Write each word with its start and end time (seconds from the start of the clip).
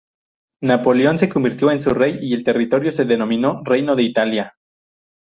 Napoleón 0.63 1.19
se 1.19 1.29
convirtió 1.29 1.69
en 1.69 1.79
su 1.79 1.91
rey 1.91 2.17
y 2.19 2.33
el 2.33 2.43
territorio 2.43 2.91
se 2.91 3.05
denominó 3.05 3.61
"Reino 3.63 3.95
de 3.95 4.01
Italia". 4.01 4.55